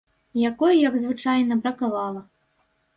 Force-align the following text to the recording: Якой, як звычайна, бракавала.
Якой, 0.49 0.79
як 0.89 0.97
звычайна, 1.05 1.61
бракавала. 1.63 2.29